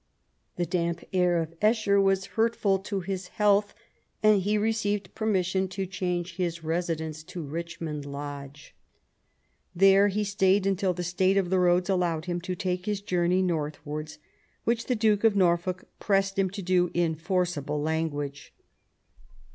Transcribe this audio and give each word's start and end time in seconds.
The 0.55 0.65
damp 0.65 1.03
air 1.13 1.37
of 1.37 1.53
Esher 1.61 2.01
was 2.01 2.25
hurtful 2.33 2.79
to 2.79 3.01
his 3.01 3.27
health, 3.27 3.75
and 4.23 4.41
he 4.41 4.57
received 4.57 5.13
permission 5.13 5.67
to 5.67 5.85
change 5.85 6.37
his 6.37 6.63
residence 6.63 7.21
to 7.25 7.43
Eich 7.43 7.79
mond 7.79 8.03
Lodge. 8.07 8.73
There 9.75 10.07
he 10.07 10.23
stayed 10.23 10.65
until 10.65 10.93
the 10.95 11.03
state 11.03 11.37
of 11.37 11.51
the 11.51 11.59
roads 11.59 11.87
allowed 11.87 12.25
him 12.25 12.41
to 12.41 12.55
take 12.55 12.87
his 12.87 12.99
journey 12.99 13.43
northwards, 13.43 14.17
which 14.63 14.85
the 14.85 14.95
Duke 14.95 15.23
of 15.23 15.35
Norfolk 15.35 15.83
pressed 15.99 16.39
him 16.39 16.49
to 16.49 16.63
do 16.63 16.89
in 16.95 17.13
forcible 17.13 17.79
language. 17.79 18.55